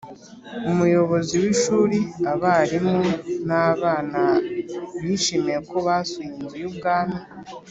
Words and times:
Umuyobozi 0.71 1.35
w 1.41 1.45
ishuri 1.53 1.99
abarimu 2.31 2.99
n 3.47 3.49
abana 3.69 4.21
bishimiye 5.05 5.57
ko 5.69 5.77
basuye 5.87 6.29
Inzu 6.39 6.55
y 6.63 6.67
Ubwami 6.71 7.19